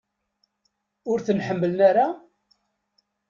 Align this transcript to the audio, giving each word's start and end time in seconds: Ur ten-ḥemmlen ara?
Ur 1.11 1.17
ten-ḥemmlen 1.25 1.77
ara? 1.89 2.07